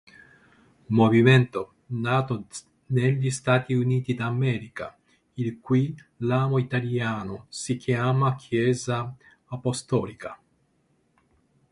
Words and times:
Movimento 0.89 1.73
nato 1.87 2.47
negli 2.87 3.29
Stati 3.29 3.73
Uniti 3.75 4.15
d'America, 4.15 4.97
il 5.35 5.59
cui 5.59 5.95
ramo 6.17 6.57
italiano 6.57 7.45
si 7.49 7.77
chiama 7.77 8.35
Chiesa 8.35 9.15
apostolica. 9.49 10.39